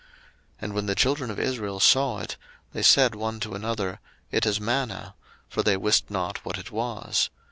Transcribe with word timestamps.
02:016:015 0.53 0.53
And 0.61 0.73
when 0.73 0.85
the 0.87 0.95
children 0.95 1.29
of 1.29 1.39
Israel 1.39 1.79
saw 1.79 2.17
it, 2.21 2.35
they 2.73 2.81
said 2.81 3.13
one 3.13 3.39
to 3.41 3.53
another, 3.53 3.99
It 4.31 4.47
is 4.47 4.59
manna: 4.59 5.13
for 5.47 5.61
they 5.61 5.77
wist 5.77 6.09
not 6.09 6.43
what 6.43 6.57
it 6.57 6.71
was. 6.71 7.29